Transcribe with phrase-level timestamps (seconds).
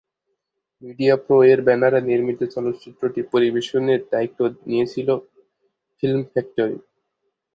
[0.83, 4.39] মিডিয়াপ্রো-এর ব্যানারে নির্মিত চলচ্চিত্রটি পরিবেশনের দায়িত্ব
[4.69, 5.07] নিয়েছেন
[5.97, 6.77] ফিল্ম ফ্যাক্টরি।